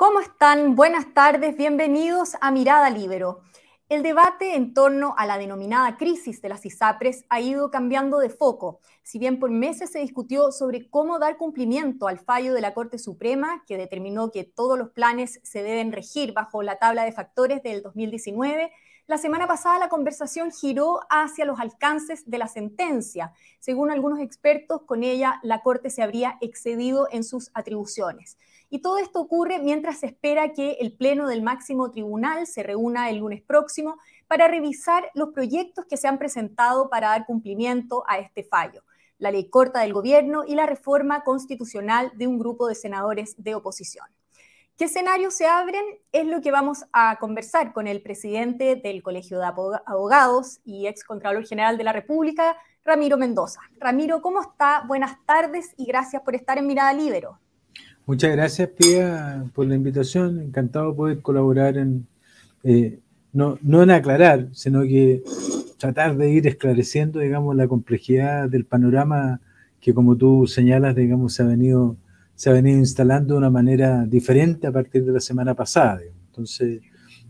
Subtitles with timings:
[0.00, 0.76] ¿Cómo están?
[0.76, 3.42] Buenas tardes, bienvenidos a Mirada Libero.
[3.90, 8.30] El debate en torno a la denominada crisis de las ISAPRES ha ido cambiando de
[8.30, 8.80] foco.
[9.02, 12.98] Si bien por meses se discutió sobre cómo dar cumplimiento al fallo de la Corte
[12.98, 17.62] Suprema, que determinó que todos los planes se deben regir bajo la tabla de factores
[17.62, 18.72] del 2019,
[19.06, 23.34] la semana pasada la conversación giró hacia los alcances de la sentencia.
[23.58, 28.38] Según algunos expertos, con ella la Corte se habría excedido en sus atribuciones.
[28.70, 33.10] Y todo esto ocurre mientras se espera que el Pleno del máximo tribunal se reúna
[33.10, 38.18] el lunes próximo para revisar los proyectos que se han presentado para dar cumplimiento a
[38.18, 38.84] este fallo,
[39.18, 43.56] la ley corta del gobierno y la reforma constitucional de un grupo de senadores de
[43.56, 44.06] oposición.
[44.78, 45.84] ¿Qué escenarios se abren?
[46.12, 49.46] Es lo que vamos a conversar con el presidente del Colegio de
[49.84, 53.60] Abogados y ex Contralor General de la República, Ramiro Mendoza.
[53.78, 54.84] Ramiro, ¿cómo está?
[54.86, 57.38] Buenas tardes y gracias por estar en Mirada Libero.
[58.10, 60.40] Muchas gracias, Pía, por la invitación.
[60.40, 62.08] Encantado de poder colaborar en,
[62.64, 62.98] eh,
[63.32, 65.22] no, no en aclarar, sino que
[65.78, 69.40] tratar de ir esclareciendo, digamos, la complejidad del panorama
[69.80, 71.98] que, como tú señalas, digamos, se ha venido
[72.34, 76.00] se ha venido instalando de una manera diferente a partir de la semana pasada.
[76.30, 76.80] Entonces,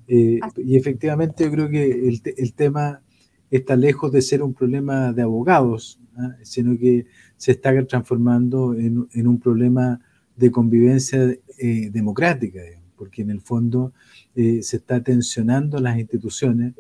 [0.08, 3.03] eh, y efectivamente yo creo que el, el, tema
[3.51, 6.36] está lejos de ser un problema de abogados, ¿ah?
[6.42, 7.05] sino que
[7.36, 10.01] se está transformando en, en un problema
[10.41, 12.60] de convivencia eh, democrática,
[12.96, 13.92] porque en el fondo
[14.34, 16.74] eh, se está tensionando las instituciones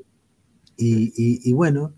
[0.76, 1.92] y, y, y bueno,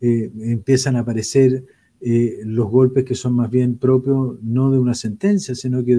[0.00, 1.64] empiezan a aparecer
[2.00, 5.96] eh, los golpes que son más bien propios no de una sentencia, sino que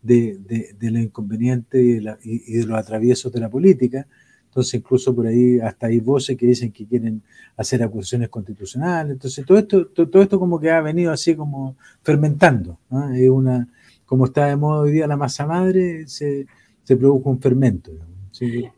[0.00, 4.06] de, de, de, inconveniente y de, los atraviesos de la política.
[4.44, 7.22] Entonces, incluso por ahí hasta hay voces que dicen que quieren
[7.56, 9.14] hacer acusaciones constitucionales.
[9.14, 12.78] Entonces, todo esto, todo, esto como que ha venido así como fermentando.
[13.14, 13.68] Es una,
[14.12, 16.46] como está de moda hoy día la masa madre, se,
[16.86, 17.92] produjo un fermento.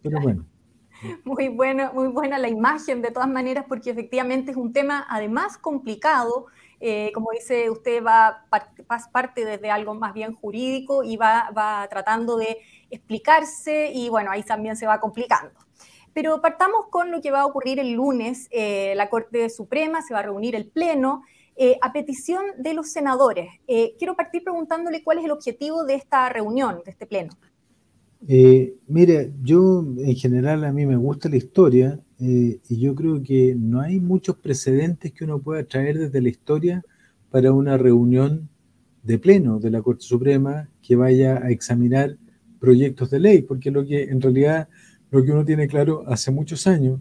[0.00, 0.46] pero bueno.
[1.24, 5.58] Muy buena, muy buena la imagen de todas maneras, porque efectivamente es un tema además
[5.58, 6.46] complicado.
[6.78, 8.46] Eh, como dice usted, va,
[9.11, 12.58] parte desde algo más bien jurídico y va, va tratando de
[12.89, 15.58] explicarse y bueno, ahí también se va complicando.
[16.12, 18.46] Pero partamos con lo que va a ocurrir el lunes.
[18.52, 21.24] Eh, la Corte Suprema se va a reunir el Pleno
[21.57, 23.48] eh, a petición de los senadores.
[23.98, 27.33] quiero partir preguntándole cuál es el objetivo de esta reunión, de este Pleno.
[28.27, 28.75] Eh,
[29.42, 33.81] yo en general a mí me gusta la historia eh, y yo creo que no
[33.81, 36.83] hay muchos precedentes que uno pueda traer desde la historia
[37.31, 38.48] para una reunión
[39.03, 42.17] de pleno de la Corte Suprema que vaya a examinar
[42.59, 44.69] proyectos de ley, porque lo que en realidad
[45.11, 47.01] lo que uno tiene claro hace muchos años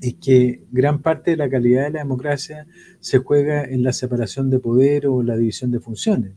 [0.00, 2.66] es que gran parte de la calidad de la democracia
[3.00, 6.32] se juega en la separación de poder o la división de funciones,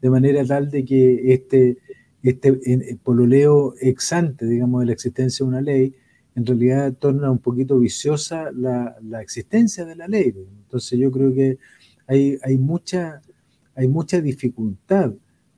[0.00, 1.78] de manera tal de que este
[2.22, 5.94] este eh, pololeo exante, digamos, de la existencia de una ley,
[6.34, 10.34] en realidad torna un poquito viciosa la, la existencia de la ley.
[10.64, 11.58] Entonces yo creo que
[12.06, 13.20] hay, hay, mucha,
[13.74, 15.12] hay mucha dificultad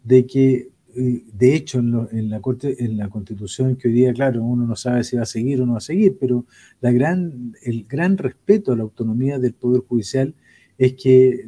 [0.04, 4.42] de que, de hecho, en, en, la corte, en la constitución que hoy día, claro,
[4.42, 6.46] uno no sabe si va a seguir o no va a seguir, pero
[6.80, 10.34] la gran, el gran respeto a la autonomía del Poder Judicial
[10.78, 11.44] es que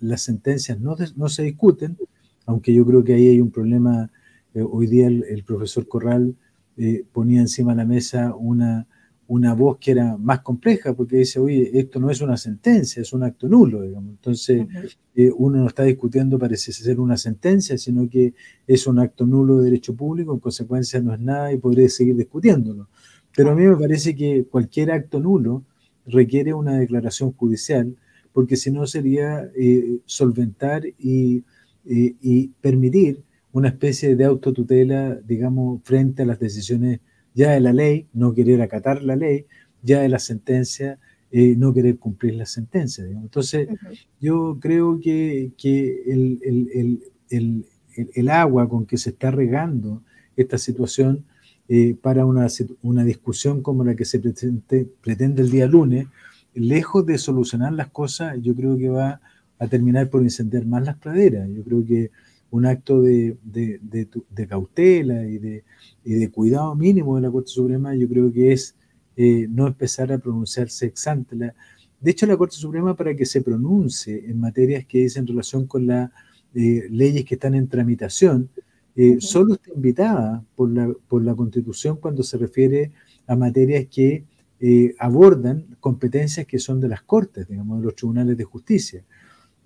[0.00, 1.96] las sentencias no, no se discuten,
[2.44, 4.10] aunque yo creo que ahí hay un problema
[4.54, 6.34] eh, hoy día el, profesor Corral
[6.76, 8.86] eh, ponía encima de la mesa una,
[9.26, 13.12] una voz que era más compleja, porque dice, oye, esto no es una sentencia, es
[13.12, 14.10] un acto nulo, digamos.
[14.10, 14.66] Entonces,
[15.14, 18.34] eh, uno no está discutiendo, parece ser una sentencia, sino que
[18.66, 22.16] es un acto nulo de derecho público, en consecuencia no es nada y podría seguir
[22.16, 22.88] discutiéndolo.
[23.36, 25.64] Pero a mí me parece que cualquier acto nulo
[26.06, 27.96] requiere una declaración judicial,
[28.32, 29.50] porque si no sería
[30.04, 31.44] solventar y,
[31.84, 37.00] y permitir una especie de autotutela, digamos, frente a las decisiones
[37.34, 39.46] ya de la ley, no querer acatar la ley,
[39.82, 40.98] ya de la sentencia,
[41.30, 43.04] eh, no querer cumplir la sentencia.
[43.04, 43.68] Entonces,
[44.20, 47.66] yo creo que, que el, el, el,
[48.14, 50.02] el, agua con que se está regando
[50.36, 51.24] esta situación
[51.68, 52.46] eh, para una,
[52.82, 56.06] una, discusión como la que se pretende, pretende el día lunes,
[56.54, 59.20] lejos de solucionar las cosas, yo creo que va
[59.58, 61.48] a terminar por encender más las praderas.
[61.50, 62.10] Yo creo que
[62.54, 63.36] un acto de,
[64.48, 68.76] cautela y de, cuidado mínimo de la Corte Suprema, yo creo que es
[69.16, 71.34] eh, no empezar a pronunciarse ex ante.
[71.36, 75.88] de hecho, la Corte Suprema, para que se pronuncie en materias que dicen relación con
[75.88, 76.12] las
[76.54, 78.48] eh, leyes que están en tramitación,
[78.94, 82.92] eh, solo está invitada por la, por la Constitución cuando se refiere
[83.26, 84.24] a materias que
[84.98, 89.04] abordan competencias que son de las Cortes, digamos, de los tribunales de justicia.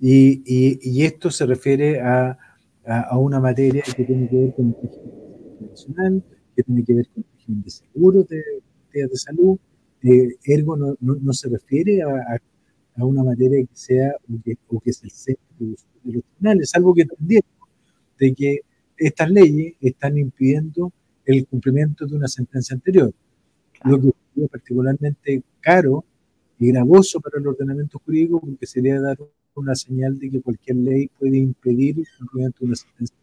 [0.01, 2.37] y esto se refiere a
[2.89, 4.77] a, una materia que tiene que ver con,
[5.61, 6.25] internacional,
[6.57, 8.43] que tiene que ver con el régimen de seguro de,
[8.93, 9.59] de, salud.
[10.03, 12.41] Eh, ergo no, no, se refiere a,
[12.97, 16.71] a, una materia que sea o que, o que es el centro de los tribunales,
[16.71, 17.51] salvo que entendieron
[18.19, 18.61] de que
[18.97, 20.93] estas leyes están impidiendo
[21.25, 23.13] el cumplimiento de una sentencia anterior,
[23.85, 26.05] lo que es particularmente caro
[26.59, 29.19] y gravoso para el ordenamiento jurídico porque sería dar
[29.59, 33.17] una señal de que cualquier ley puede impedir el cumplimiento de una sentencia.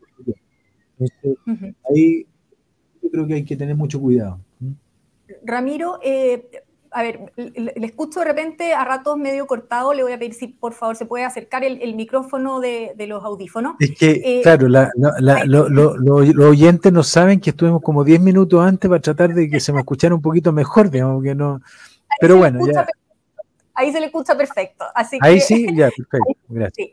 [0.97, 2.25] Entonces, ahí
[3.01, 4.39] yo creo que hay que tener mucho cuidado.
[5.43, 6.47] Ramiro, eh,
[6.91, 10.47] a ver, le, escucho de repente a ratos medio cortado, le voy a pedir si
[10.47, 13.75] por favor se puede acercar el, micrófono de, los audífonos.
[13.79, 19.01] Es que, eh, claro, los oyentes no saben que estuvimos como 10 minutos antes para
[19.01, 21.61] tratar de que se me escuchara un poquito mejor, digamos que no.
[22.21, 22.87] Pero bueno, ya.
[23.75, 24.86] Ahí se le escucha perfecto.
[24.95, 26.33] Así ahí sí, ya, perfecto.
[26.48, 26.89] Gracias.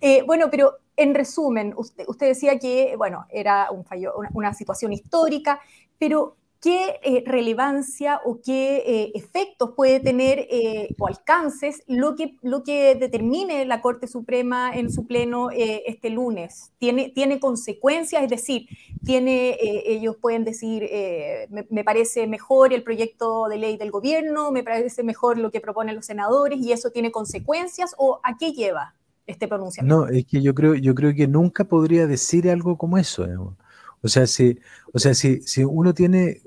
[0.00, 4.92] Eh, bueno, pero en resumen, usted, usted, decía que, bueno, era un fallo, una situación
[4.92, 5.60] histórica,
[5.98, 12.36] pero qué eh, relevancia o qué eh, efectos puede tener eh, o alcances lo que,
[12.40, 16.72] lo que determine la Corte Suprema en su pleno este lunes.
[16.78, 18.22] ¿Tiene, ¿Tiene consecuencias?
[18.22, 18.66] Es decir,
[19.04, 20.88] tiene, ellos pueden decir,
[21.50, 25.94] me, parece mejor el proyecto de ley del gobierno, me parece mejor lo que proponen
[25.94, 28.94] los senadores y eso tiene consecuencias o a qué lleva
[29.26, 30.06] este pronunciamiento?
[30.06, 33.26] No, es que yo creo, yo creo que nunca podría decir algo como eso.
[34.04, 34.58] O sea, si,
[34.92, 36.42] o sea si, si uno tiene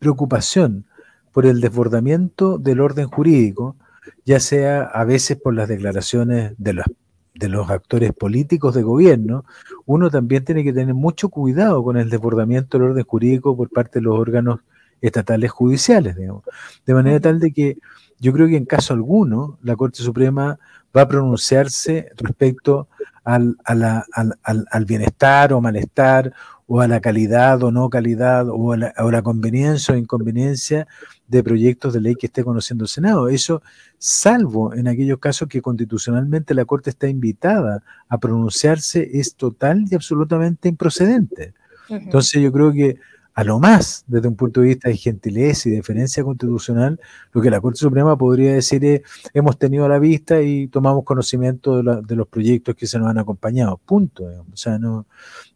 [0.00, 0.86] preocupación
[1.32, 3.76] por el desbordamiento del orden jurídico,
[4.24, 6.86] ya sea a veces por las declaraciones de los,
[7.34, 9.44] de los actores políticos de gobierno,
[9.86, 14.00] uno también tiene que tener mucho cuidado con el desbordamiento del orden jurídico por parte
[14.00, 14.60] de los órganos
[15.00, 16.42] estatales judiciales, digamos.
[16.84, 17.78] De manera tal de que
[18.18, 20.58] yo creo que en caso alguno la Corte Suprema
[20.96, 22.88] va a pronunciarse respecto
[23.22, 26.32] al, al bienestar o malestar
[26.72, 30.86] o a la calidad o no calidad, o a la, conveniencia o inconveniencia
[31.26, 33.28] de proyectos de ley que esté conociendo el Senado.
[33.28, 33.60] Eso,
[33.98, 39.96] salvo en aquellos casos que constitucionalmente la Corte está invitada a pronunciarse, es total y
[39.96, 41.54] absolutamente improcedente.
[41.88, 42.98] Entonces yo creo que
[43.34, 47.00] a lo más, desde un punto de vista de gentileza y deferencia constitucional,
[47.32, 49.00] lo que la Corte Suprema podría decir es,
[49.34, 53.18] hemos tenido a la vista y tomamos conocimiento de, los proyectos que se nos han
[53.18, 53.76] acompañado.
[53.84, 54.22] Punto.
[54.52, 55.06] O sea, no,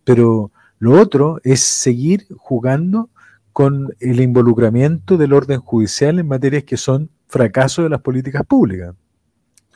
[0.03, 3.11] pero lo otro es seguir jugando
[3.53, 8.95] con el involucramiento del orden judicial en materias que son fracaso de las políticas públicas.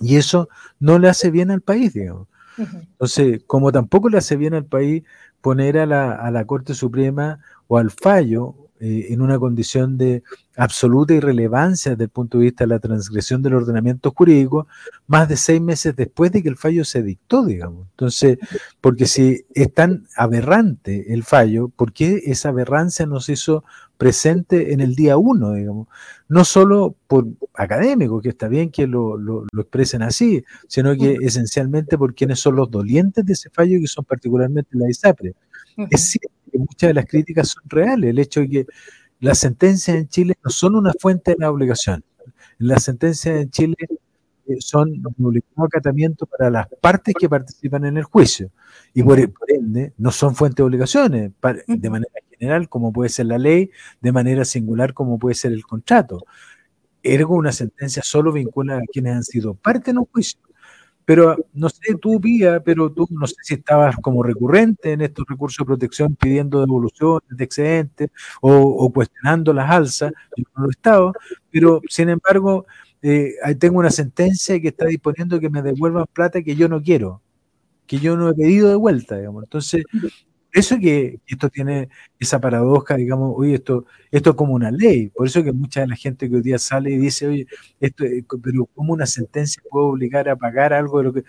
[0.00, 0.48] Y eso
[0.78, 2.28] no le hace bien al país, digamos.
[2.58, 5.04] Entonces, como tampoco le hace bien al país
[5.40, 10.22] poner a la, a la Corte Suprema o al fallo eh, en una condición de
[10.56, 14.68] absoluta irrelevancia desde el punto de vista de la transgresión del ordenamiento jurídico,
[15.08, 17.88] más de seis meses después de que el fallo se dictó, digamos.
[17.90, 18.38] Entonces,
[18.80, 23.64] porque si es tan aberrante el fallo, ¿por qué esa aberrancia nos hizo
[23.96, 25.88] presente en el día uno, digamos?
[26.28, 32.14] No solo por académicos, que está bien que lo, expresen así, sino que esencialmente por
[32.14, 35.34] quienes son los dolientes de ese fallo, que son particularmente la ISAPRE.
[35.90, 38.10] Es cierto que muchas de las críticas son reales.
[38.10, 38.66] El hecho de que
[39.20, 42.04] las sentencias en Chile no son una fuente de la obligación.
[42.58, 43.76] Las sentencias en Chile
[44.46, 48.50] eh, son un obligado acatamiento para las partes que participan en el juicio
[48.94, 49.18] y por,
[49.48, 51.32] ende no son fuente de obligaciones
[51.66, 55.64] de manera general como puede ser la ley, de manera singular como puede ser el
[55.64, 56.24] contrato.
[57.02, 60.40] Ergo, una sentencia solo vincula a quienes han sido parte en un juicio.
[61.08, 65.24] Pero no sé, tú, Pía, pero tú no sé si estabas como recurrente en estos
[65.26, 68.10] recursos de protección pidiendo devoluciones de excedentes
[68.42, 70.12] o, cuestionando las alzas.
[70.36, 71.14] Yo no lo he estado,
[71.50, 72.66] pero sin embargo,
[73.00, 77.22] eh, tengo una sentencia que está disponiendo que me devuelvan plata que yo no quiero,
[77.86, 79.44] que yo no he pedido de vuelta, digamos.
[79.44, 79.84] Entonces,
[80.52, 81.88] eso que, esto tiene
[82.18, 85.08] esa paradoja, digamos, oye, esto, esto es como una ley.
[85.08, 87.46] Por eso que mucha de la gente que hoy día sale y dice, oye,
[87.80, 88.04] esto,
[88.42, 91.24] pero ¿cómo una sentencia puede obligar a pagar algo de lo que.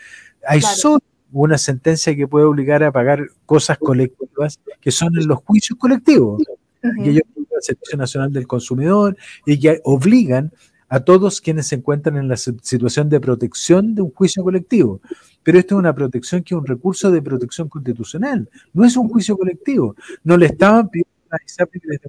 [0.47, 0.99] Hay solo
[1.31, 6.41] una sentencia que puede obligar a pagar cosas colectivas que son en los juicios colectivos.
[6.81, 7.23] que ellos
[7.59, 10.51] el Servicio Nacional del Consumidor y que obligan
[10.87, 15.01] a todos quienes se encuentran en la situación de protección de un juicio colectivo.
[15.43, 19.09] Pero esto es una protección que es un recurso de protección constitucional, no es un
[19.09, 19.95] juicio colectivo.
[20.23, 21.99] No le estaban pidiendo a ISAPRE que les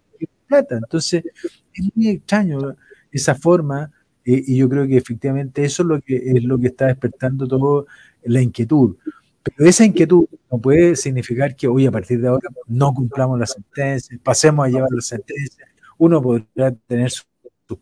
[0.47, 0.77] plata.
[0.77, 1.25] Entonces,
[1.73, 2.77] es muy extraño
[3.11, 3.91] esa forma
[4.25, 7.47] eh, y yo creo que efectivamente eso es lo que, es lo que está despertando
[7.47, 7.85] toda
[8.25, 8.97] la inquietud.
[9.43, 13.47] Pero esa inquietud no puede significar que hoy a partir de ahora no cumplamos la
[13.47, 15.67] sentencia, pasemos a llevar la sentencia.
[15.97, 17.27] Uno podrá tener sus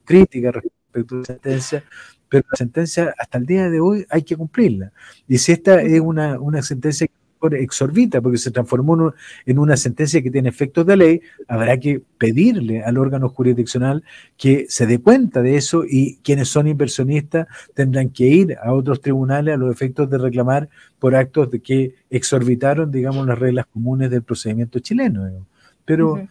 [0.05, 1.85] críticas respecto a la sentencia,
[2.28, 4.92] pero la sentencia hasta el día de hoy hay que cumplirla.
[5.26, 9.14] Y si esta es una, sentencia que exorbita porque se transformó
[9.47, 14.02] en una sentencia que tiene efectos de ley, habrá que pedirle al órgano jurisdiccional
[14.37, 19.00] que se dé cuenta de eso y quienes son inversionistas tendrán que ir a otros
[19.00, 20.68] tribunales a los efectos de reclamar
[20.99, 25.47] por actos de que exorbitaron, digamos, las reglas comunes del procedimiento chileno.
[25.85, 26.26] Pero,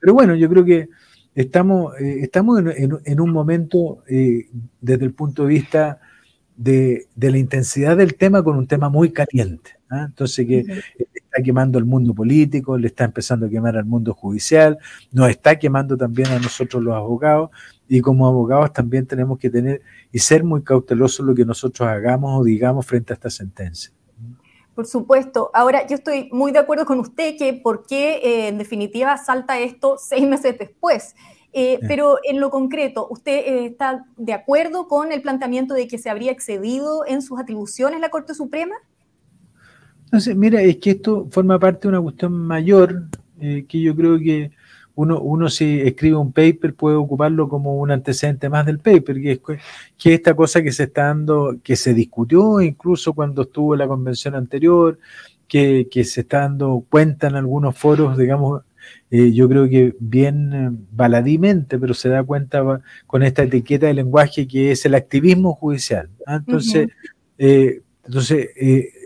[0.00, 0.88] pero bueno, yo creo que
[1.34, 4.48] estamos, eh, estamos en, un momento eh,
[4.80, 6.00] desde el punto de vista
[6.56, 9.78] de, la intensidad del tema con un tema muy caliente.
[9.90, 10.06] ¿ah?
[10.08, 10.64] Entonces, que
[11.14, 14.78] está quemando el mundo político, le está empezando a quemar al mundo judicial,
[15.10, 17.50] nos está quemando también a nosotros los abogados,
[17.88, 22.40] y como abogados también tenemos que tener y ser muy cautelosos lo que nosotros hagamos
[22.40, 23.92] o digamos frente a esta sentencia.
[24.74, 25.50] Por supuesto.
[25.52, 29.58] Ahora, yo estoy muy de acuerdo con usted que por qué eh, en definitiva salta
[29.58, 31.14] esto seis meses después.
[31.54, 35.98] Eh, pero en lo concreto, ¿usted eh, está de acuerdo con el planteamiento de que
[35.98, 38.74] se habría excedido en sus atribuciones la Corte Suprema?
[40.18, 44.52] Sé, mira, es que esto forma parte de una cuestión mayor que yo creo que
[44.94, 49.32] uno, uno si escribe un paper puede ocuparlo como un antecedente más del paper, que
[49.32, 49.40] es,
[49.96, 54.34] que esta cosa que se está dando, que se discutió incluso cuando estuvo la convención
[54.34, 54.98] anterior,
[55.48, 58.62] que, se está dando cuenta en algunos foros, digamos,
[59.10, 63.94] eh, yo creo que bien eh, baladímente, pero se da cuenta con esta etiqueta de
[63.94, 66.08] lenguaje que es el activismo judicial.
[66.26, 66.36] ¿ah?
[66.36, 66.88] Entonces,
[67.36, 68.48] eh, entonces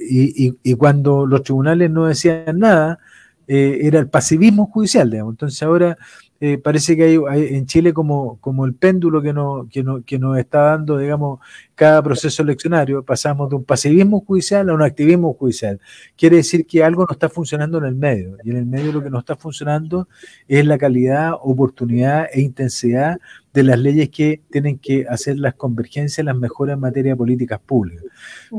[0.08, 3.00] y, y, cuando los tribunales no decían nada,
[3.48, 5.34] eh, era el pasivismo judicial, digamos.
[5.34, 5.96] Entonces ahora
[6.38, 10.18] eh, parece que hay, en Chile como, como el péndulo que, no, que, no, que
[10.18, 11.40] nos está dando, digamos,
[11.74, 15.80] cada proceso eleccionario, pasamos de un pasivismo judicial a un activismo judicial.
[16.14, 19.02] Quiere decir que algo no está funcionando en el medio, y en el medio lo
[19.02, 20.08] que no está funcionando
[20.46, 23.18] es la calidad, oportunidad e intensidad
[23.54, 27.60] de las leyes que tienen que hacer las convergencias, las mejoras en materia de políticas
[27.60, 28.04] públicas.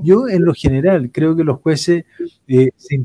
[0.02, 2.06] Yo, en lo general, creo que los jueces
[2.48, 2.96] eh, se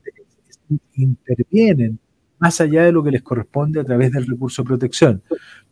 [0.94, 1.98] intervienen
[2.38, 5.22] más allá de lo que les corresponde a través del recurso de protección.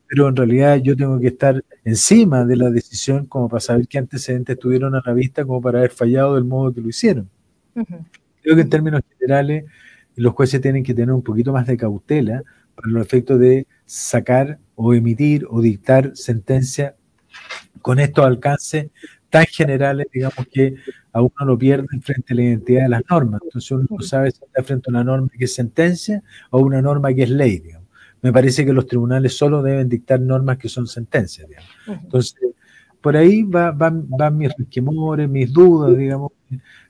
[0.06, 3.98] Pero en realidad yo tengo que estar encima de la decisión como para saber qué
[3.98, 7.28] antecedentes tuvieron a la vista como para haber fallado del modo que lo hicieron.
[7.74, 9.64] Creo que en términos generales
[10.16, 12.42] los jueces tienen que tener un poquito más de cautela
[12.74, 16.96] para los efectos de sacar o emitir o dictar sentencia
[17.82, 18.90] con estos alcances
[19.30, 20.74] tan generales, digamos, que
[21.12, 23.40] a uno lo pierde frente a la identidad de las normas.
[23.44, 26.82] Entonces uno no sabe si está frente a una norma que es sentencia o una
[26.82, 27.88] norma que es ley, digamos.
[28.22, 31.70] Me parece que los tribunales solo deben dictar normas que son sentencias, digamos.
[32.02, 32.34] Entonces,
[33.00, 34.06] por ahí va, van,
[34.36, 36.32] mis resquemores, mis dudas, digamos,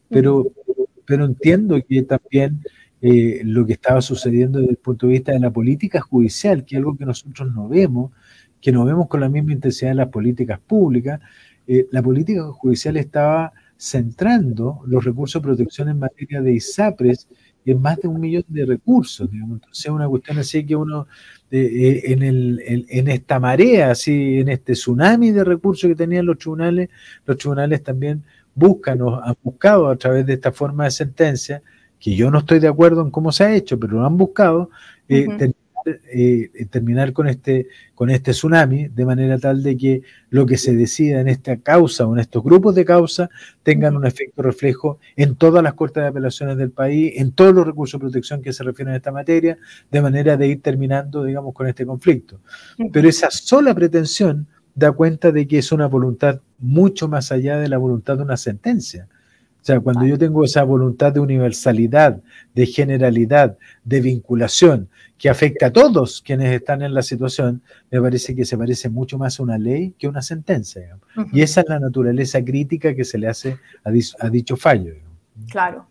[0.09, 0.51] pero,
[1.05, 2.63] pero entiendo que también
[3.01, 6.75] eh, lo que estaba sucediendo desde el punto de vista de la política judicial, que
[6.75, 8.11] es algo que nosotros no vemos,
[8.61, 11.21] que no vemos con la misma intensidad en las políticas públicas,
[11.73, 17.29] eh, la política judicial estaba centrando los recursos de protección en materia de ISAPRES
[17.65, 19.31] en más de un millón de recursos.
[19.31, 19.59] Digamos.
[19.59, 21.07] Entonces, es una cuestión así que uno,
[21.49, 26.27] eh, eh, en, el, en, esta marea, así, en este tsunami de recursos que tenían
[26.27, 26.89] los tribunales,
[27.25, 31.62] los tribunales también buscan o han buscado a través de esta forma de sentencia,
[32.00, 34.71] que yo no estoy de acuerdo en cómo se ha hecho, pero lo han buscado,
[35.09, 35.53] eh,
[36.71, 41.21] terminar con este, con este tsunami de manera tal de que lo que se decida
[41.21, 43.31] en esta causa o en estos grupos de causa
[43.63, 47.67] tengan un efecto reflejo en todas las cortes de apelaciones del país, en todos los
[47.67, 49.59] recursos de protección que se refieren a esta materia,
[49.91, 52.41] de manera de ir terminando, digamos, con este conflicto.
[52.93, 57.69] Pero esa sola pretensión da cuenta de que es una voluntad mucho más allá de
[57.69, 59.09] la voluntad de una sentencia.
[59.61, 62.23] O sea, cuando yo tengo esa voluntad de universalidad,
[62.55, 64.88] de generalidad, de vinculación,
[65.19, 69.19] que afecta a todos quienes están en la situación, me parece que se parece mucho
[69.19, 70.97] más a una ley que a una sentencia.
[71.31, 74.95] Y esa es la naturaleza crítica que se le hace a, dicho fallo.
[75.50, 75.87] Claro.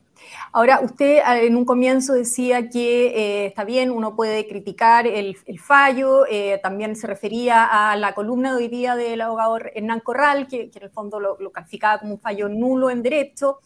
[0.51, 5.35] Ahora, usted ah, en un comienzo decía que eh, está bien, uno puede criticar el,
[5.59, 10.47] fallo, eh, también se refería a la columna de hoy día del abogado Hernán Corral,
[10.47, 13.59] que, en el fondo lo, calificaba como un fallo nulo en derecho.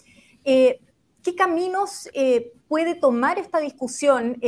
[0.44, 0.82] Eh,
[1.22, 2.10] ¿Qué caminos
[2.68, 4.42] puede tomar esta discusión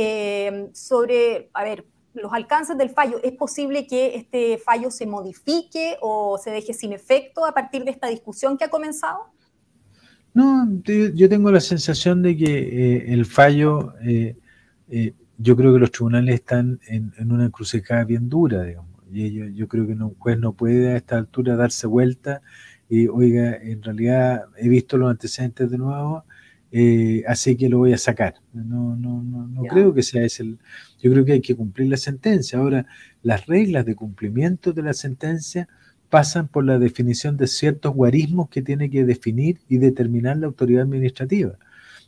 [0.74, 3.18] sobre, a ver, los alcances del fallo?
[3.22, 7.92] ¿Es posible que este fallo se modifique o se deje sin efecto a partir de
[7.92, 9.30] esta discusión que ha comenzado?
[10.36, 14.36] No, yo tengo la sensación de que eh, el fallo, eh,
[14.90, 19.00] eh, yo creo que los tribunales están en, una encrucijada bien dura, digamos.
[19.10, 22.42] Y yo, creo que un juez no puede a esta altura darse vuelta
[22.86, 26.24] y, oiga, en realidad he visto los antecedentes de nuevo,
[27.26, 28.34] así que lo voy a sacar.
[28.52, 30.58] No, no, no, no creo que sea ese el...
[30.98, 32.58] Yo creo que hay que cumplir la sentencia.
[32.58, 32.84] Ahora,
[33.22, 35.66] las reglas de cumplimiento de la sentencia
[36.08, 40.82] pasan por la definición de ciertos guarismos que tiene que definir y determinar la autoridad
[40.82, 41.56] administrativa.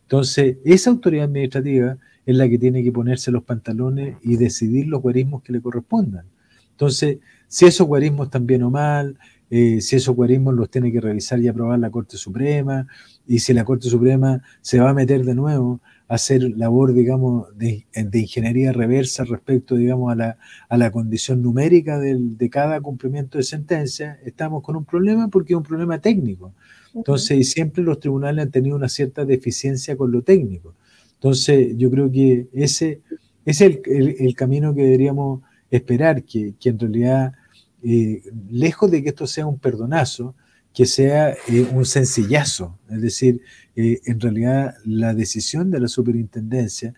[0.02, 5.02] Entonces, esa autoridad administrativa es la que tiene que ponerse los pantalones y decidir los
[5.02, 6.26] guarismos que le correspondan.
[6.70, 9.18] Entonces, si esos guarismos están bien o mal,
[9.50, 12.86] eh, si esos guarismos los tiene que revisar y aprobar la Corte Suprema,
[13.26, 17.84] y si la Corte Suprema se va a meter de nuevo hacer labor, digamos, de,
[18.14, 20.38] ingeniería reversa respecto, digamos, a la,
[20.68, 25.56] a la condición numérica de cada cumplimiento de sentencia, estamos con un problema porque es
[25.58, 26.52] un problema técnico.
[26.94, 30.74] Entonces, y siempre los tribunales han tenido una cierta deficiencia con lo técnico.
[31.14, 33.02] Entonces, yo creo que ese,
[33.44, 37.32] es el, el, camino que deberíamos esperar, que, que en realidad,
[37.82, 40.34] eh, lejos de que esto sea un perdonazo,
[40.74, 42.78] que sea eh, un sencillazo.
[42.90, 43.42] Es decir,
[43.76, 46.94] eh, en realidad la decisión de la superintendencia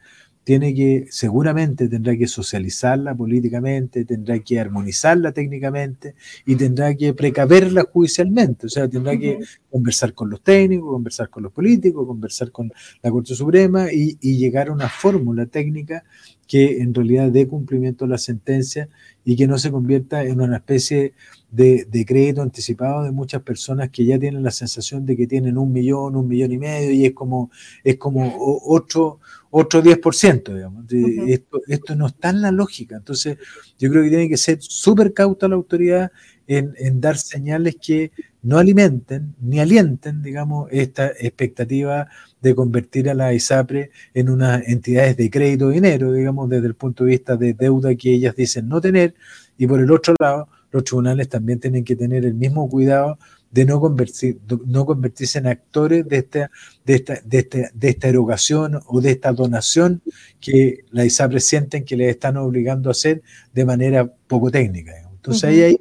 [0.51, 7.85] tiene que, seguramente tendrá que socializarla políticamente, tendrá que armonizarla técnicamente y tendrá que precaverla
[7.93, 8.67] judicialmente.
[8.67, 9.39] O sea, tendrá que
[9.71, 14.39] conversar con los técnicos, conversar con los políticos, conversar con la Corte Suprema y, y
[14.39, 16.03] llegar a una fórmula técnica
[16.49, 18.89] que en realidad dé cumplimiento a la sentencia
[19.25, 21.15] y que no se convierta en una especie
[21.51, 25.73] de, crédito anticipado de muchas personas que ya tienen la sensación de que tienen un
[25.73, 27.51] millón, un millón y medio y es como,
[27.85, 28.35] es como
[28.67, 30.85] otro, otro 10%, digamos.
[31.29, 32.97] esto, esto no está en la lógica.
[32.97, 33.39] Entonces,
[33.79, 36.13] yo creo que tiene que ser súper cauta la autoridad
[36.47, 42.09] en, en, dar señales que no alimenten ni alienten, digamos, esta expectativa
[42.41, 47.05] de convertir a la ISAPRE en unas entidades de crédito dinero, digamos, desde el punto
[47.05, 49.15] de vista de deuda que ellas dicen no tener,
[49.59, 53.19] y por el otro lado, los tribunales también tienen que tener el mismo cuidado
[53.51, 56.51] de no, convertir, no convertirse en actores de esta,
[56.85, 60.03] de, esta, de, esta, de esta erogación o de esta donación
[60.41, 64.93] que la ISAPRE sienten que les están obligando a hacer de manera poco técnica.
[65.13, 65.79] Entonces ahí hay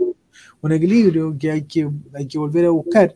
[0.61, 3.15] un equilibrio que hay que, hay que volver a buscar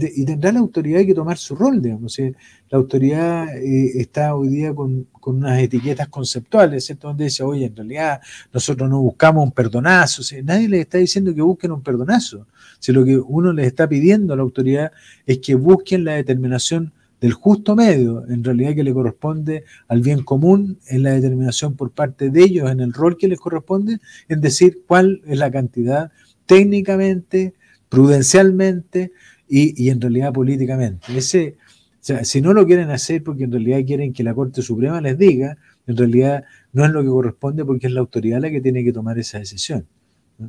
[0.00, 2.18] y, tendrá la autoridad que tomar su rol, digamos.
[2.18, 7.08] la autoridad eh, está hoy día con, unas etiquetas conceptuales, ¿cierto?
[7.08, 8.20] Donde dice, oye, en realidad
[8.52, 12.46] nosotros no buscamos un perdonazo, nadie les está diciendo que busquen un perdonazo,
[12.82, 14.90] si lo que uno les está pidiendo a la autoridad
[15.24, 20.24] es que busquen la determinación del justo medio, en realidad que le corresponde al bien
[20.24, 24.40] común, en la determinación por parte de ellos, en el rol que les corresponde, en
[24.40, 26.10] decir cuál es la cantidad
[26.46, 27.54] técnicamente,
[27.88, 29.12] prudencialmente,
[29.48, 31.16] y, en realidad políticamente.
[31.16, 34.60] Ese, o sea, si no lo quieren hacer porque en realidad quieren que la Corte
[34.60, 36.42] Suprema les diga, en realidad
[36.72, 39.38] no es lo que corresponde porque es la autoridad la que tiene que tomar esa
[39.38, 39.86] decisión.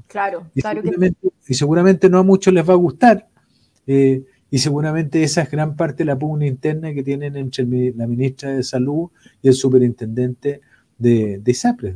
[0.07, 1.51] Claro, y claro seguramente, que...
[1.51, 3.27] Y seguramente no a muchos les va a gustar.
[3.85, 8.05] Eh, y seguramente esa es gran parte de la pugna interna que tienen entre la
[8.05, 9.09] ministra de Salud
[9.41, 10.61] y el superintendente
[10.97, 11.95] de, de ISAPRES,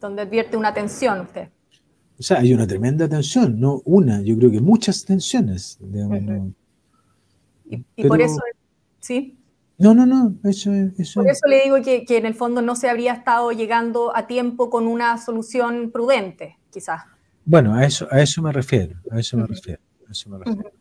[0.00, 1.48] Donde advierte una tensión usted.
[2.20, 5.78] O sea, hay una tremenda tensión, no una, yo creo que muchas tensiones.
[7.96, 8.38] y, por eso,
[9.00, 9.38] ¿sí?
[9.78, 11.14] No, no, no, eso es...
[11.14, 14.68] por eso le digo que, en el fondo no se habría estado llegando a tiempo
[14.68, 17.02] con una solución prudente, quizás.
[17.44, 19.80] Bueno, a eso, a eso me refiero, a eso me refiero.
[20.08, 20.72] A eso me refiero.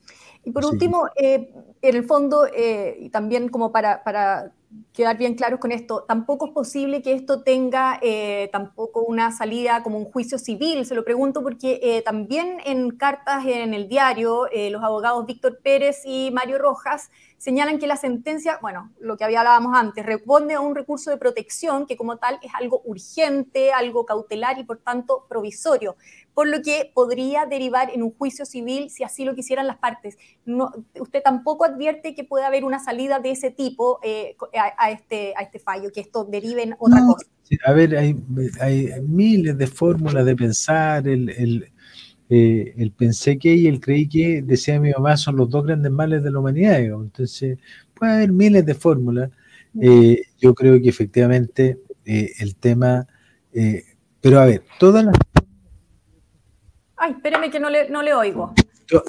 [0.43, 4.51] Y por último, eh, en el fondo, eh, y también como para, para
[4.93, 9.81] quedar bien claros con esto, tampoco es posible que esto tenga eh, tampoco una salida
[9.81, 10.85] como un juicio civil.
[10.85, 15.59] Se lo pregunto porque eh, también en cartas en el diario, eh, los abogados Víctor
[15.63, 20.59] Pérez y Mario Rojas señalan que la sentencia, bueno, lo que hablábamos antes, responde a
[20.59, 25.25] un recurso de protección que como tal es algo urgente, algo cautelar y por tanto
[25.29, 25.95] provisorio,
[26.33, 30.17] por lo que podría derivar en un juicio civil si así lo quisieran las partes.
[30.45, 33.99] No, usted tampoco advierte que pueda haber una salida de ese tipo
[34.77, 37.25] a, este, a este fallo, que esto derive en otra cosa.
[37.65, 38.15] A ver, hay,
[38.61, 41.71] hay, miles de fórmulas de pensar, el, el,
[42.29, 45.91] eh, el, pensé que y el creí que, decía mi mamá, son los dos grandes
[45.91, 46.79] males de la humanidad.
[46.79, 47.57] Entonces,
[47.95, 49.31] puede haber miles de fórmulas.
[49.81, 53.07] Eh, yo creo que efectivamente eh, el tema,
[54.21, 55.15] pero a ver, todas las...
[56.99, 58.53] Ay, espéreme que no le, no le oigo.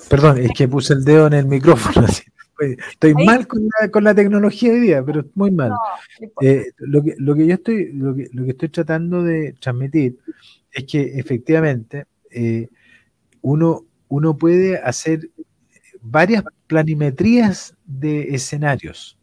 [0.08, 2.06] Perdón, es que puse el dedo en el micrófono.
[2.08, 2.22] Así.
[2.60, 5.72] Estoy mal con la, con la, tecnología hoy día, pero muy mal.
[6.42, 10.18] Eh, lo, que, lo que yo estoy, lo que, lo que estoy tratando de transmitir
[10.70, 12.68] es que efectivamente eh,
[13.40, 15.30] uno, uno puede hacer
[16.02, 19.18] varias planimetrías de escenarios.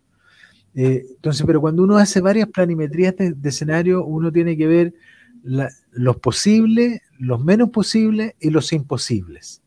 [0.74, 4.94] Eh, entonces, pero cuando uno hace varias planimetrías de, de escenarios, uno tiene que ver
[5.92, 9.62] los posibles, los menos posibles y los imposibles.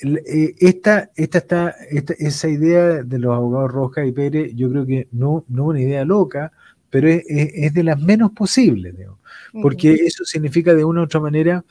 [0.00, 1.74] Eh, esta, esta está,
[2.18, 5.80] esa idea de los abogados Rojas y Pérez, yo creo que no, no es una
[5.80, 6.52] idea loca,
[6.90, 8.94] pero es, de las menos posibles,
[9.60, 11.64] porque eso significa de una u otra manera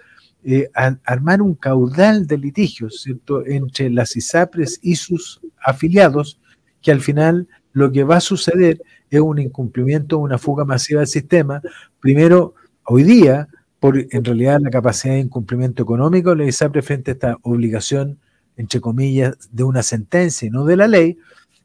[0.43, 0.69] eh,
[1.05, 3.45] armar un caudal de litigios ¿cierto?
[3.45, 6.41] entre las ISAPRES y sus afiliados,
[6.81, 11.07] que al final lo que va a suceder es un incumplimiento, una fuga masiva del
[11.07, 11.61] sistema.
[12.01, 13.47] Primero, hoy día,
[13.79, 18.19] por en realidad la capacidad de incumplimiento económico, la ISAPRE frente a esta obligación,
[18.55, 21.17] entre comillas, de una sentencia y no de la ley,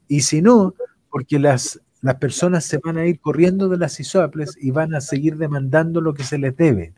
[0.08, 0.74] y si no,
[1.10, 5.00] porque las, las personas se van a ir corriendo de las ISAPRES y van a
[5.00, 6.94] seguir demandando lo que se les debe.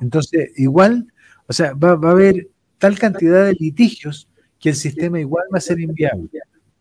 [0.00, 1.12] Entonces, igual,
[1.46, 5.58] o sea, va, va a haber tal cantidad de litigios que el sistema igual va
[5.58, 6.28] a ser inviable.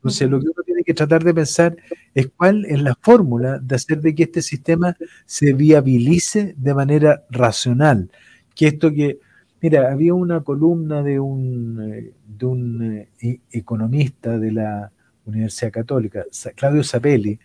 [0.06, 1.76] Entonces, lo que uno tiene que tratar de pensar
[2.14, 7.26] es cuál es la fórmula de hacer de que este sistema se viabilice de manera
[7.32, 8.12] racional.
[8.54, 9.18] Que esto que,
[9.62, 14.92] mira, había una columna de un, eh, de un eh, economista de la
[15.26, 16.24] Universidad Católica,
[16.56, 17.40] Claudio Zapelli,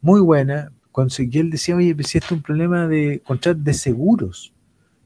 [0.00, 4.54] muy buena, cuando él decía, oye, si esto es un problema de contrato de seguros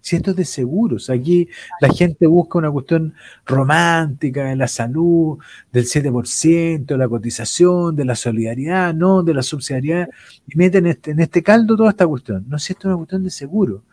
[0.01, 1.11] cientos de seguros.
[1.11, 1.49] Aquí
[1.81, 3.15] la gente busca una cuestión
[3.47, 5.39] romántica de la salud,
[5.73, 10.09] del 7%, de la cotización, de la solidaridad, no, de la subsidiariedad,
[10.47, 12.45] y meten este, en este caldo toda esta cuestión.
[12.49, 13.85] No, si esto es una cuestión de seguro.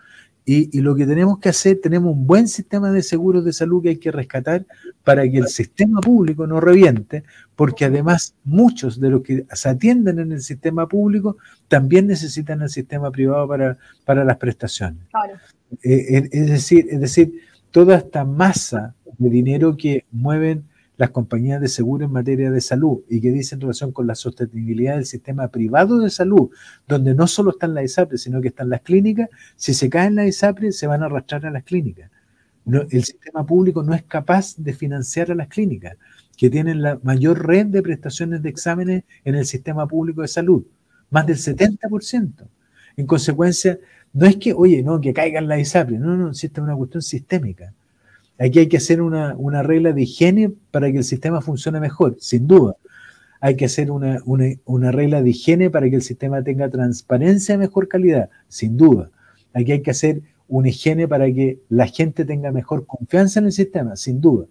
[0.50, 3.90] Y, lo que tenemos que hacer, tenemos un buen sistema de seguros de salud que
[3.90, 4.66] hay que rescatar
[5.04, 10.20] para que el sistema público no reviente, porque además muchos de los que se atienden
[10.20, 11.36] en el sistema público
[11.68, 15.04] también necesitan el sistema privado para, para las prestaciones.
[15.12, 15.34] Claro.
[15.84, 20.66] Eh, es, decir, es decir, toda esta masa de dinero que mueven
[20.98, 24.96] las compañías de seguro en materia de salud y que dicen relación con la sostenibilidad
[24.96, 26.50] del sistema privado de salud,
[26.88, 30.28] donde no solo están las ISAPRES, sino que están las clínicas, si se caen las
[30.28, 32.10] ISAPRES se van a arrastrar a las clínicas.
[32.66, 35.98] el sistema público no es capaz de financiar a las clínicas,
[36.36, 40.66] que tienen la mayor red de prestaciones de exámenes en el sistema público de salud,
[41.10, 42.48] más del 70%.
[42.98, 43.80] En consecuencia,
[44.14, 47.02] no es que, oye, no, que caigan las ISAPRES, no, no, esta es una cuestión
[47.02, 47.74] sistémica.
[48.40, 52.48] Aquí hay que hacer una, regla de higiene para que el sistema funcione mejor, sin
[52.48, 52.76] duda.
[53.42, 58.30] Hay que hacer una, regla de higiene para que el sistema tenga transparencia mejor calidad,
[58.48, 59.10] sin duda.
[59.54, 63.52] Aquí hay que hacer una higiene para que la gente tenga mejor confianza en el
[63.52, 64.46] sistema, sin duda.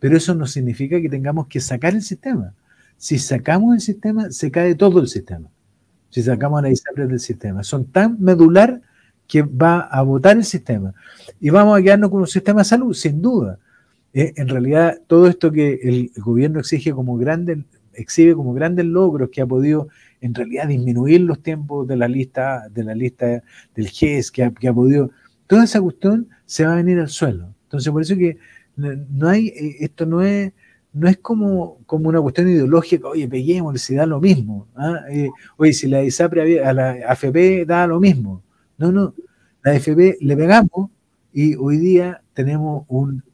[0.00, 2.54] Pero eso no significa que tengamos que sacar el sistema.
[2.96, 5.48] Si sacamos el sistema, se cae todo el sistema.
[6.10, 7.62] Si sacamos a la ISAPRES del sistema.
[7.62, 8.82] Son tan medular
[9.30, 10.92] que va a votar el sistema.
[11.40, 13.60] Y vamos a quedarnos con un sistema de salud, sin duda.
[14.12, 17.58] Eh, en realidad, todo esto que el gobierno exige como grandes,
[17.94, 19.86] exhibe como grandes logros que ha podido
[20.20, 23.44] en realidad disminuir los tiempos de la lista, de la lista
[23.76, 25.12] del GES, que ha, que ha podido,
[25.46, 27.54] toda esa cuestión se va a venir al suelo.
[27.62, 28.36] Entonces, por eso que
[28.76, 30.52] no hay, eh, esto no es,
[30.92, 34.66] no es como, una cuestión ideológica, oye, peguemos, si da lo mismo.
[34.74, 35.04] ¿ah?
[35.08, 38.42] Eh, oye, si la ISAPRE a la AFP da lo mismo.
[38.80, 39.14] No, no,
[39.62, 40.90] la FP le pegamos
[41.34, 42.86] y hoy día tenemos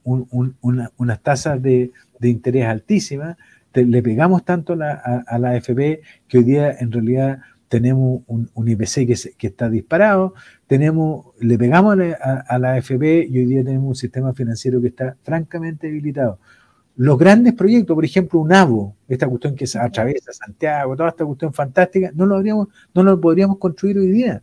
[0.02, 3.36] unas tasas de, interés altísimas,
[3.72, 9.46] le pegamos tanto a, la AFP que hoy día en realidad tenemos un, IPC que,
[9.46, 10.34] está disparado,
[10.66, 15.16] tenemos, le pegamos a la, AFP y hoy día tenemos un sistema financiero que está
[15.22, 16.40] francamente debilitado.
[16.96, 21.52] Los grandes proyectos, por ejemplo, un AVO, esta cuestión que atraviesa Santiago, toda esta cuestión
[21.52, 24.42] fantástica, no lo, habríamos, no lo podríamos construir hoy día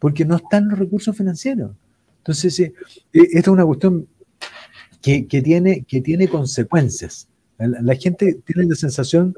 [0.00, 1.72] porque no están los recursos financieros.
[2.18, 2.72] Entonces, eh,
[3.12, 4.08] eh, esta es una cuestión
[5.00, 7.28] que, tiene, que tiene consecuencias.
[7.58, 9.34] La, gente tiene la sensación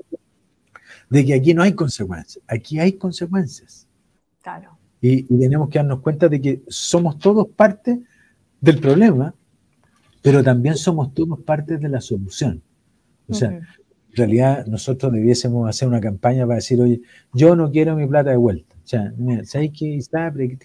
[1.11, 2.43] de que aquí no hay consecuencias.
[2.47, 3.87] Aquí hay consecuencias.
[4.43, 4.79] Claro.
[5.01, 8.01] Y, tenemos que darnos cuenta de que somos todos parte
[8.61, 9.35] del problema,
[10.23, 12.63] pero también somos todos parte de la solución.
[13.29, 13.67] O sea, en
[14.15, 17.01] realidad nosotros debiésemos hacer una campaña para decir, oye,
[17.33, 18.77] yo no quiero mi plata de vuelta.
[18.85, 19.13] O sea,
[19.45, 20.01] ¿sabes qué?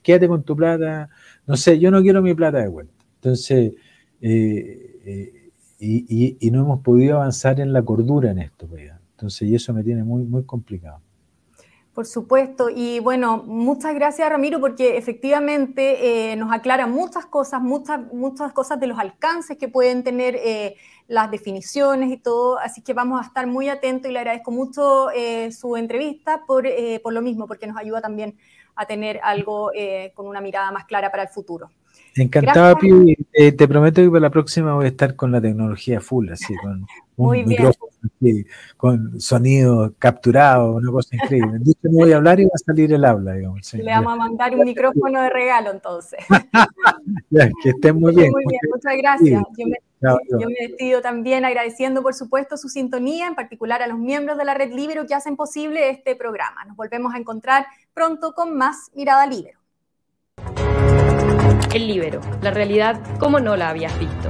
[0.02, 1.10] Quédate con tu plata.
[1.46, 2.94] No sé, yo no quiero mi plata de vuelta.
[3.16, 3.74] Entonces,
[4.22, 8.68] eh, eh, y, no hemos podido avanzar en la cordura en esto.
[8.68, 11.02] Pues, Entonces, y eso me tiene muy, muy complicado.
[11.98, 18.00] Por supuesto, y bueno, muchas gracias Ramiro porque efectivamente eh, nos aclara muchas cosas, muchas,
[18.14, 20.40] muchas cosas de los alcances que pueden tener
[21.08, 25.10] las definiciones y todo, así que vamos a estar muy atentos y le agradezco mucho
[25.12, 28.36] eh, su entrevista por, eh, por, lo mismo, porque nos ayuda también
[28.76, 31.72] a tener algo eh, con una mirada más clara para el futuro.
[32.16, 33.16] Encantado, Pi.
[33.34, 36.86] te prometo que para la próxima voy a estar con la tecnología full, así, con
[37.18, 37.92] un micrófono,
[38.78, 41.58] con sonido capturado, una cosa increíble.
[41.62, 43.74] Dicho, no voy a hablar y va a salir el habla, digamos.
[43.74, 46.20] Le vamos a mandar un micrófono de regalo, entonces.
[47.64, 48.32] que estén muy bien.
[48.32, 49.44] Muy bien, muchas gracias.
[50.00, 54.46] Yo me, despido también agradeciendo, por supuesto, su sintonía, en particular a los miembros de
[54.46, 56.66] la Red Libero que hacen posible este programa.
[56.66, 59.60] Nos volvemos a encontrar pronto con más Mirada Libero.
[61.74, 64.30] El Libero, la realidad como no la habías visto.